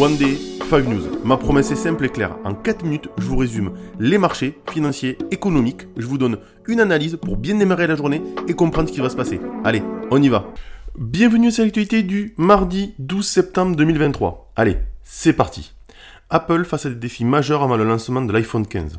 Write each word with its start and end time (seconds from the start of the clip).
One 0.00 0.16
Day, 0.16 0.38
5 0.70 0.88
News. 0.88 1.02
Ma 1.22 1.36
promesse 1.36 1.70
est 1.70 1.76
simple 1.76 2.06
et 2.06 2.08
claire. 2.08 2.38
En 2.44 2.54
4 2.54 2.82
minutes, 2.82 3.10
je 3.18 3.24
vous 3.24 3.36
résume 3.36 3.72
les 4.00 4.16
marchés 4.16 4.58
financiers, 4.70 5.18
économiques. 5.30 5.86
Je 5.98 6.06
vous 6.06 6.16
donne 6.16 6.38
une 6.66 6.80
analyse 6.80 7.16
pour 7.16 7.36
bien 7.36 7.56
démarrer 7.56 7.86
la 7.86 7.94
journée 7.94 8.22
et 8.48 8.54
comprendre 8.54 8.88
ce 8.88 8.94
qui 8.94 9.02
va 9.02 9.10
se 9.10 9.16
passer. 9.16 9.38
Allez, 9.64 9.82
on 10.10 10.22
y 10.22 10.30
va. 10.30 10.50
Bienvenue 10.98 11.48
à 11.48 11.62
l'actualité 11.62 12.02
du 12.02 12.32
mardi 12.38 12.94
12 13.00 13.26
septembre 13.26 13.76
2023. 13.76 14.52
Allez, 14.56 14.78
c'est 15.02 15.34
parti. 15.34 15.74
Apple 16.34 16.64
face 16.64 16.86
à 16.86 16.88
des 16.88 16.94
défis 16.94 17.26
majeurs 17.26 17.62
avant 17.62 17.76
le 17.76 17.84
lancement 17.84 18.22
de 18.22 18.32
l'iPhone 18.32 18.66
15. 18.66 18.98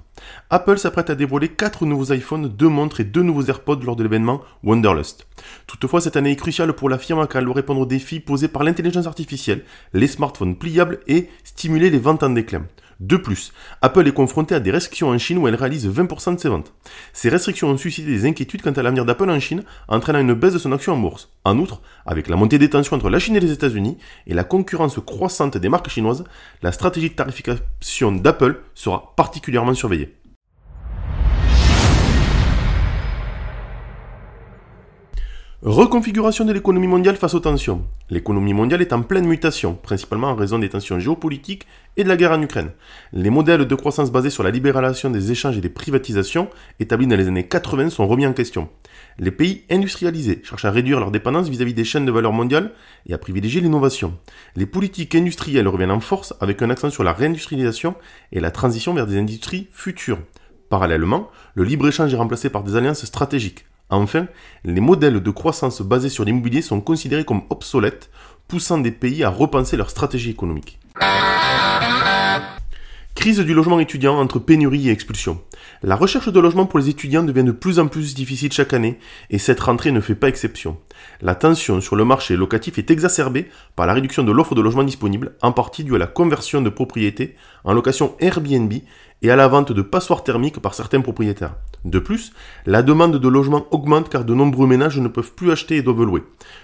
Apple 0.51 0.77
s'apprête 0.77 1.09
à 1.09 1.15
dévoiler 1.15 1.49
4 1.49 1.83
nouveaux 1.87 2.13
iPhones, 2.13 2.47
2 2.47 2.67
montres 2.69 2.99
et 2.99 3.05
2 3.05 3.23
nouveaux 3.23 3.45
AirPods 3.45 3.79
lors 3.83 3.95
de 3.95 4.03
l'événement 4.03 4.41
Wonderlust. 4.63 5.25
Toutefois, 5.65 5.99
cette 5.99 6.15
année 6.15 6.29
est 6.29 6.35
cruciale 6.35 6.73
pour 6.73 6.89
la 6.89 6.99
firme 6.99 7.25
car 7.25 7.39
elle 7.39 7.45
doit 7.45 7.55
répondre 7.55 7.81
aux 7.81 7.87
défis 7.87 8.19
posés 8.19 8.49
par 8.49 8.63
l'intelligence 8.63 9.07
artificielle, 9.07 9.63
les 9.93 10.05
smartphones 10.05 10.55
pliables 10.55 10.99
et 11.07 11.27
stimuler 11.43 11.89
les 11.89 11.97
ventes 11.97 12.21
en 12.21 12.29
déclin. 12.29 12.67
De 13.03 13.17
plus, 13.17 13.51
Apple 13.81 14.07
est 14.07 14.13
confronté 14.13 14.55
à 14.55 14.61
des 14.61 14.71
restrictions 14.71 15.09
en 15.09 15.17
Chine 15.17 15.37
où 15.37 15.45
elle 15.45 15.55
réalise 15.55 15.89
20% 15.89 16.35
de 16.35 16.39
ses 16.39 16.47
ventes. 16.47 16.71
Ces 17.11 17.27
restrictions 17.27 17.67
ont 17.67 17.75
suscité 17.75 18.07
des 18.07 18.25
inquiétudes 18.25 18.61
quant 18.61 18.71
à 18.71 18.81
l'avenir 18.81 19.03
d'Apple 19.03 19.29
en 19.29 19.41
Chine, 19.41 19.63
entraînant 19.89 20.21
une 20.21 20.33
baisse 20.33 20.53
de 20.53 20.57
son 20.57 20.71
action 20.71 20.93
en 20.93 20.97
bourse. 20.97 21.29
En 21.43 21.59
outre, 21.59 21.81
avec 22.05 22.29
la 22.29 22.37
montée 22.37 22.59
des 22.59 22.69
tensions 22.69 22.95
entre 22.95 23.09
la 23.09 23.19
Chine 23.19 23.35
et 23.35 23.41
les 23.41 23.51
États-Unis 23.51 23.97
et 24.25 24.33
la 24.33 24.45
concurrence 24.45 24.99
croissante 25.05 25.57
des 25.57 25.67
marques 25.67 25.89
chinoises, 25.89 26.23
la 26.61 26.71
stratégie 26.71 27.09
de 27.09 27.15
tarification 27.15 28.13
d'Apple 28.13 28.61
sera 28.73 29.13
particulièrement 29.17 29.73
surveillée. 29.73 30.15
Reconfiguration 35.65 36.43
de 36.43 36.51
l'économie 36.51 36.87
mondiale 36.87 37.15
face 37.15 37.35
aux 37.35 37.39
tensions. 37.39 37.85
L'économie 38.09 38.53
mondiale 38.53 38.81
est 38.81 38.91
en 38.91 39.01
pleine 39.01 39.25
mutation, 39.25 39.75
principalement 39.75 40.27
en 40.27 40.35
raison 40.35 40.59
des 40.59 40.67
tensions 40.67 40.99
géopolitiques 40.99 41.65
et 41.95 42.03
de 42.03 42.09
la 42.09 42.17
guerre 42.17 42.33
en 42.33 42.41
Ukraine. 42.41 42.71
Les 43.13 43.29
modèles 43.29 43.63
de 43.63 43.75
croissance 43.75 44.11
basés 44.11 44.29
sur 44.29 44.43
la 44.43 44.51
libéralisation 44.51 45.09
des 45.09 45.31
échanges 45.31 45.57
et 45.57 45.61
des 45.61 45.69
privatisations 45.69 46.49
établis 46.81 47.07
dans 47.07 47.15
les 47.15 47.29
années 47.29 47.47
80 47.47 47.91
sont 47.91 48.05
remis 48.05 48.27
en 48.27 48.33
question. 48.33 48.67
Les 49.17 49.31
pays 49.31 49.63
industrialisés 49.71 50.41
cherchent 50.43 50.65
à 50.65 50.71
réduire 50.71 50.99
leur 50.99 51.11
dépendance 51.11 51.47
vis-à-vis 51.47 51.73
des 51.73 51.85
chaînes 51.85 52.05
de 52.05 52.11
valeur 52.11 52.33
mondiales 52.33 52.73
et 53.05 53.13
à 53.13 53.17
privilégier 53.17 53.61
l'innovation. 53.61 54.17
Les 54.57 54.65
politiques 54.65 55.15
industrielles 55.15 55.69
reviennent 55.69 55.91
en 55.91 56.01
force 56.01 56.33
avec 56.41 56.61
un 56.61 56.71
accent 56.71 56.89
sur 56.89 57.05
la 57.05 57.13
réindustrialisation 57.13 57.95
et 58.33 58.41
la 58.41 58.51
transition 58.51 58.93
vers 58.93 59.07
des 59.07 59.17
industries 59.17 59.69
futures. 59.71 60.19
Parallèlement, 60.67 61.29
le 61.55 61.63
libre-échange 61.63 62.13
est 62.13 62.17
remplacé 62.17 62.49
par 62.49 62.63
des 62.63 62.75
alliances 62.75 63.05
stratégiques. 63.05 63.63
Enfin, 63.89 64.27
les 64.63 64.81
modèles 64.81 65.21
de 65.21 65.31
croissance 65.31 65.81
basés 65.81 66.09
sur 66.09 66.25
l'immobilier 66.25 66.61
sont 66.61 66.81
considérés 66.81 67.25
comme 67.25 67.43
obsolètes, 67.49 68.09
poussant 68.47 68.77
des 68.77 68.91
pays 68.91 69.23
à 69.23 69.29
repenser 69.29 69.77
leur 69.77 69.89
stratégie 69.89 70.31
économique. 70.31 70.79
Crise 73.23 73.39
du 73.39 73.53
logement 73.53 73.79
étudiant 73.79 74.19
entre 74.19 74.37
pénurie 74.37 74.89
et 74.89 74.91
expulsion. 74.91 75.39
La 75.81 75.95
recherche 75.95 76.27
de 76.27 76.39
logement 76.41 76.65
pour 76.65 76.77
les 76.79 76.89
étudiants 76.89 77.23
devient 77.23 77.45
de 77.45 77.53
plus 77.53 77.79
en 77.79 77.87
plus 77.87 78.15
difficile 78.15 78.51
chaque 78.51 78.73
année 78.73 78.99
et 79.29 79.37
cette 79.37 79.61
rentrée 79.61 79.93
ne 79.93 80.01
fait 80.01 80.13
pas 80.13 80.27
exception. 80.27 80.77
La 81.21 81.33
tension 81.33 81.79
sur 81.79 81.95
le 81.95 82.03
marché 82.03 82.35
locatif 82.35 82.79
est 82.79 82.91
exacerbée 82.91 83.47
par 83.77 83.85
la 83.85 83.93
réduction 83.93 84.25
de 84.25 84.31
l'offre 84.33 84.55
de 84.55 84.61
logement 84.61 84.83
disponible, 84.83 85.37
en 85.41 85.53
partie 85.53 85.85
due 85.85 85.95
à 85.95 85.99
la 85.99 86.07
conversion 86.07 86.61
de 86.61 86.69
propriétés 86.69 87.35
en 87.63 87.71
location 87.71 88.13
Airbnb 88.19 88.73
et 89.21 89.31
à 89.31 89.37
la 89.37 89.47
vente 89.47 89.71
de 89.71 89.81
passoires 89.81 90.25
thermiques 90.25 90.59
par 90.59 90.73
certains 90.73 90.99
propriétaires. 90.99 91.55
De 91.85 91.99
plus, 91.99 92.33
la 92.65 92.83
demande 92.83 93.17
de 93.17 93.27
logement 93.29 93.67
augmente 93.71 94.09
car 94.09 94.25
de 94.25 94.33
nombreux 94.33 94.67
ménages 94.67 94.99
ne 94.99 95.07
peuvent 95.07 95.31
plus 95.31 95.49
acheter 95.49 95.77
et 95.77 95.81
doivent 95.81 96.03
louer. 96.03 96.23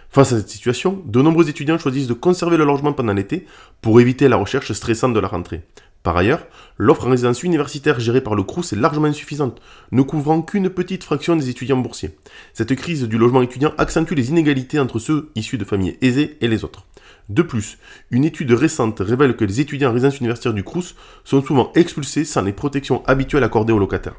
Face 0.10 0.34
à 0.34 0.38
cette 0.38 0.50
situation, 0.50 1.02
de 1.06 1.22
nombreux 1.22 1.50
étudiants 1.50 1.78
choisissent 1.78 2.08
de 2.08 2.14
conserver 2.14 2.58
le 2.58 2.66
logement 2.66 2.92
pendant 2.92 3.14
l'été 3.14 3.46
pour 3.82 4.02
éviter 4.02 4.28
la 4.28 4.36
recherche 4.36 4.74
stressante 4.74 5.14
de 5.14 5.20
la 5.22 5.30
rentrée. 5.30 5.62
Par 6.02 6.16
ailleurs, 6.16 6.48
l'offre 6.78 7.08
en 7.08 7.10
résidence 7.10 7.44
universitaire 7.44 8.00
gérée 8.00 8.22
par 8.22 8.36
le 8.36 8.44
CRUS 8.44 8.72
est 8.72 8.78
largement 8.78 9.08
insuffisante, 9.08 9.62
ne 9.92 10.02
couvrant 10.02 10.42
qu'une 10.42 10.70
petite 10.70 11.04
fraction 11.04 11.36
des 11.36 11.50
étudiants 11.50 11.78
boursiers. 11.78 12.18
Cette 12.54 12.74
crise 12.76 13.04
du 13.04 13.18
logement 13.18 13.42
étudiant 13.42 13.74
accentue 13.78 14.14
les 14.14 14.30
inégalités 14.30 14.80
entre 14.80 15.00
ceux 15.00 15.30
issus 15.36 15.58
de 15.58 15.66
familles 15.66 15.98
aisées 16.02 16.38
et 16.40 16.48
les 16.48 16.64
autres. 16.64 16.86
De 17.28 17.42
plus, 17.42 17.78
une 18.12 18.24
étude 18.24 18.52
récente 18.52 19.00
révèle 19.00 19.36
que 19.36 19.46
les 19.46 19.60
étudiants 19.60 19.90
en 19.90 19.94
résidence 19.94 20.20
universitaire 20.20 20.54
du 20.54 20.64
CRUS 20.64 20.96
sont 21.26 21.44
souvent 21.44 21.72
expulsés 21.76 22.24
sans 22.24 22.44
les 22.44 22.54
protections 22.54 23.06
habituelles 23.06 23.44
accordées 23.44 23.74
aux 23.74 23.80
locataires. 23.80 24.16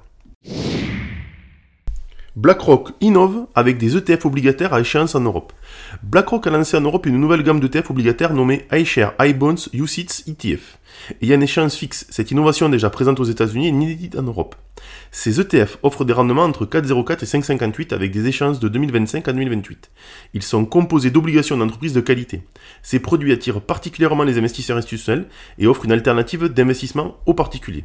BlackRock 2.36 2.92
innove 3.00 3.46
avec 3.56 3.76
des 3.76 3.96
ETF 3.96 4.26
obligataires 4.26 4.72
à 4.72 4.80
échéance 4.80 5.16
en 5.16 5.20
Europe. 5.20 5.52
BlackRock 6.04 6.46
a 6.46 6.50
lancé 6.50 6.76
en 6.76 6.80
Europe 6.80 7.06
une 7.06 7.18
nouvelle 7.18 7.42
gamme 7.42 7.58
d'ETF 7.58 7.90
obligataires 7.90 8.34
nommée 8.34 8.66
iShare 8.72 9.14
iBonds 9.18 9.68
UCITS 9.72 10.28
ETF. 10.28 10.78
Il 11.20 11.28
y 11.28 11.32
a 11.32 11.34
une 11.34 11.42
échéance 11.42 11.74
fixe. 11.74 12.06
Cette 12.08 12.30
innovation 12.30 12.68
déjà 12.68 12.88
présente 12.88 13.18
aux 13.18 13.24
États-Unis 13.24 13.66
et 13.66 13.70
inédite 13.70 14.16
en 14.16 14.22
Europe. 14.22 14.54
Ces 15.10 15.40
ETF 15.40 15.78
offrent 15.82 16.04
des 16.04 16.12
rendements 16.12 16.44
entre 16.44 16.66
4,04 16.66 17.24
et 17.24 17.40
5,58 17.40 17.92
avec 17.92 18.12
des 18.12 18.28
échéances 18.28 18.60
de 18.60 18.68
2025 18.68 19.26
à 19.26 19.32
2028. 19.32 19.90
Ils 20.34 20.42
sont 20.44 20.64
composés 20.64 21.10
d'obligations 21.10 21.56
d'entreprise 21.56 21.94
de 21.94 22.00
qualité. 22.00 22.42
Ces 22.82 23.00
produits 23.00 23.32
attirent 23.32 23.60
particulièrement 23.60 24.22
les 24.22 24.38
investisseurs 24.38 24.76
institutionnels 24.76 25.26
et 25.58 25.66
offrent 25.66 25.84
une 25.84 25.92
alternative 25.92 26.44
d'investissement 26.44 27.16
aux 27.26 27.34
particuliers. 27.34 27.84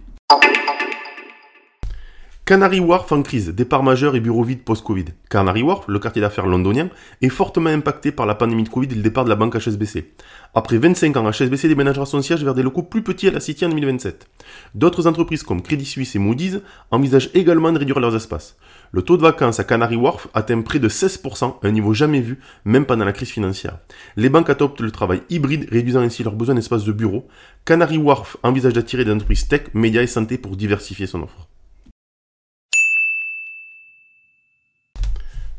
Canary 2.48 2.80
Wharf 2.80 3.12
en 3.12 3.24
crise, 3.24 3.50
départ 3.50 3.82
majeur 3.82 4.16
et 4.16 4.20
bureau 4.20 4.44
vide 4.44 4.62
post-Covid. 4.62 5.06
Canary 5.32 5.64
Wharf, 5.64 5.86
le 5.88 5.98
quartier 5.98 6.22
d'affaires 6.22 6.46
londonien, 6.46 6.90
est 7.24 7.30
fortement 7.30 7.72
impacté 7.72 8.12
par 8.12 8.28
la 8.28 8.36
pandémie 8.36 8.62
de 8.62 8.70
Covid 8.70 8.88
et 8.92 8.94
le 8.94 9.02
départ 9.02 9.24
de 9.24 9.30
la 9.30 9.36
banque 9.36 9.56
HSBC. 9.58 10.14
Après 10.54 10.78
25 10.78 11.18
ans, 11.18 11.28
HSBC 11.28 11.68
déménagera 11.68 12.06
son 12.06 12.22
siège 12.22 12.44
vers 12.44 12.54
des 12.54 12.62
locaux 12.62 12.84
plus 12.84 13.02
petits 13.02 13.30
à 13.30 13.32
la 13.32 13.40
City 13.40 13.66
en 13.66 13.70
2027. 13.70 14.28
D'autres 14.76 15.08
entreprises 15.08 15.42
comme 15.42 15.64
Credit 15.64 15.86
Suisse 15.86 16.16
et 16.16 16.20
Moody's 16.20 16.60
envisagent 16.92 17.32
également 17.34 17.72
de 17.72 17.80
réduire 17.80 18.00
leurs 18.00 18.16
espaces. 18.16 18.58
Le 18.92 19.02
taux 19.02 19.18
de 19.18 19.24
vacances 19.24 19.60
à 19.60 19.64
Canary 19.64 19.96
Wharf 19.96 20.28
atteint 20.36 20.62
près 20.62 20.78
de 20.78 20.88
16%, 20.88 21.56
un 21.64 21.72
niveau 21.72 21.96
jamais 21.96 22.22
vu, 22.22 22.38
même 22.64 22.86
pendant 22.86 23.06
la 23.06 23.14
crise 23.14 23.32
financière. 23.32 23.80
Les 24.18 24.30
banques 24.30 24.52
adoptent 24.52 24.82
le 24.82 24.92
travail 24.92 25.24
hybride, 25.32 25.68
réduisant 25.72 26.02
ainsi 26.02 26.22
leurs 26.22 26.36
besoins 26.36 26.54
d'espace 26.54 26.84
de 26.84 26.92
bureau. 26.92 27.28
Canary 27.66 27.98
Wharf 27.98 28.38
envisage 28.44 28.74
d'attirer 28.74 29.04
des 29.04 29.14
entreprises 29.14 29.48
tech, 29.48 29.62
médias 29.74 30.04
et 30.04 30.08
santé 30.08 30.38
pour 30.38 30.56
diversifier 30.56 31.08
son 31.08 31.24
offre. 31.24 31.48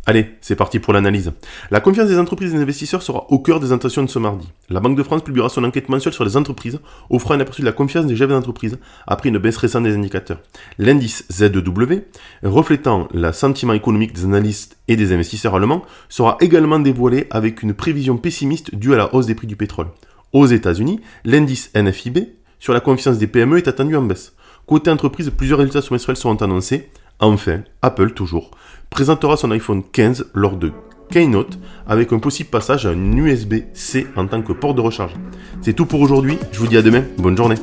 Allez, 0.09 0.37
c'est 0.41 0.55
parti 0.55 0.79
pour 0.79 0.93
l'analyse. 0.93 1.33
La 1.73 1.81
confiance 1.81 2.09
des 2.09 2.19
entreprises 2.19 2.53
et 2.53 2.57
des 2.57 2.63
investisseurs 2.63 3.03
sera 3.03 3.27
au 3.29 3.41
cœur 3.41 3.59
des 3.59 3.73
intentions 3.73 4.05
de 4.05 4.09
ce 4.09 4.21
mardi. 4.21 4.47
La 4.71 4.79
Banque 4.79 4.97
de 4.97 5.03
France 5.03 5.25
publiera 5.25 5.49
son 5.49 5.65
enquête 5.65 5.89
mensuelle 5.89 6.15
sur 6.15 6.25
les 6.25 6.37
entreprises, 6.37 6.79
offrant 7.11 7.35
un 7.35 7.41
aperçu 7.41 7.63
de 7.63 7.67
la 7.67 7.73
confiance 7.73 8.07
des 8.07 8.15
chefs 8.15 8.29
d'entreprise 8.29 8.79
après 9.09 9.31
une 9.31 9.39
baisse 9.39 9.57
récente 9.57 9.83
des 9.83 9.97
indicateurs. 9.97 10.39
L'indice 10.79 11.25
ZEW, 11.33 12.05
reflétant 12.45 13.09
le 13.13 13.33
sentiment 13.33 13.73
économique 13.73 14.13
des 14.13 14.25
analystes 14.25 14.79
et 14.87 14.95
des 14.95 15.13
investisseurs 15.13 15.57
allemands, 15.57 15.83
sera 16.09 16.37
également 16.41 16.79
dévoilé 16.79 17.27
avec 17.31 17.65
une 17.65 17.75
prévision 17.75 18.17
pessimiste 18.17 18.77
due 18.77 18.95
à 18.95 18.99
la 18.99 19.13
hausse 19.13 19.27
des 19.27 19.35
prix 19.35 19.49
du 19.49 19.57
pétrole. 19.57 19.89
Aux 20.33 20.47
États-Unis, 20.47 21.01
l'indice 21.25 21.73
NFIB 21.75 22.19
sur 22.61 22.73
la 22.73 22.81
confiance 22.81 23.19
des 23.19 23.27
PME 23.27 23.59
est 23.59 23.67
attendu 23.67 23.97
en 23.97 24.03
baisse. 24.03 24.37
Côté 24.67 24.91
entreprise, 24.91 25.31
plusieurs 25.37 25.59
résultats 25.59 25.83
semestriels 25.83 26.17
seront 26.17 26.37
annoncés. 26.37 26.91
Enfin, 27.21 27.61
Apple 27.81 28.11
toujours 28.11 28.51
présentera 28.91 29.37
son 29.37 29.51
iPhone 29.51 29.83
15 29.91 30.27
lors 30.35 30.57
de 30.57 30.73
Keynote 31.11 31.59
avec 31.87 32.13
un 32.13 32.19
possible 32.19 32.51
passage 32.51 32.87
à 32.87 32.91
un 32.91 33.17
USB-C 33.17 34.07
en 34.17 34.27
tant 34.27 34.43
que 34.43 34.53
port 34.53 34.75
de 34.75 34.81
recharge. 34.81 35.15
C'est 35.63 35.73
tout 35.73 35.87
pour 35.87 36.01
aujourd'hui, 36.01 36.39
je 36.53 36.59
vous 36.59 36.67
dis 36.67 36.77
à 36.77 36.83
demain, 36.83 37.05
bonne 37.19 37.37
journée. 37.37 37.57